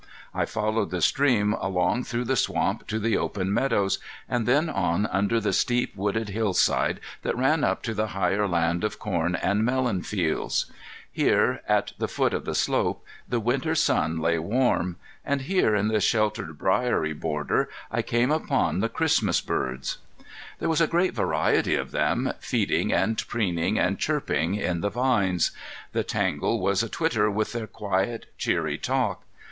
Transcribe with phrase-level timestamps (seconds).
[0.33, 5.05] I followed the stream along through the swamp to the open meadows, and then on
[5.05, 9.63] under the steep wooded hillside that ran up to the higher land of corn and
[9.63, 10.65] melon fields.
[11.11, 15.87] Here at the foot of the slope the winter sun lay warm, and here in
[15.87, 19.99] the sheltered briery border I came upon the Christmas birds.
[20.57, 25.51] There was a great variety of them, feeding and preening and chirping in the vines.
[25.91, 29.21] The tangle was a twitter with their quiet, cheery talk.